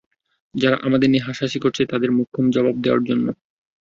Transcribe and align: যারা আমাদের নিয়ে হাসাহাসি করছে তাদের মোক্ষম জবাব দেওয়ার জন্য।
যারা 0.55 0.77
আমাদের 0.83 1.07
নিয়ে 1.09 1.25
হাসাহাসি 1.27 1.59
করছে 1.61 1.81
তাদের 1.91 2.09
মোক্ষম 2.17 2.45
জবাব 2.55 2.75
দেওয়ার 2.83 3.01
জন্য। 3.09 3.25